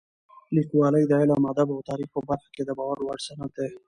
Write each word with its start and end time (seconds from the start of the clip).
لیکوالی 0.55 1.03
د 1.07 1.11
علم، 1.21 1.43
ادب 1.51 1.67
او 1.73 1.79
تاریخ 1.89 2.09
په 2.15 2.21
برخه 2.29 2.49
کې 2.55 2.63
د 2.65 2.71
باور 2.79 2.97
وړ 3.01 3.17
سند 3.27 3.51
دی. 3.57 3.71